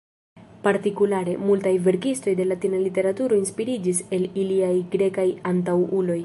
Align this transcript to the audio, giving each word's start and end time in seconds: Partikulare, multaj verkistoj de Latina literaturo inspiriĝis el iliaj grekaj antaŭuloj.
Partikulare, 0.67 1.35
multaj 1.49 1.73
verkistoj 1.87 2.33
de 2.39 2.47
Latina 2.47 2.79
literaturo 2.87 3.39
inspiriĝis 3.43 4.01
el 4.19 4.27
iliaj 4.45 4.75
grekaj 4.97 5.29
antaŭuloj. 5.53 6.19